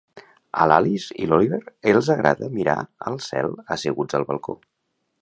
A 0.63 0.65
l'Alice 0.71 1.17
i 1.25 1.27
l'Oliver 1.33 1.59
els 1.93 2.11
agrada 2.15 2.51
mirar 2.57 2.77
al 3.11 3.23
cel 3.31 3.57
asseguts 3.79 4.21
al 4.23 4.31
balcó. 4.33 4.61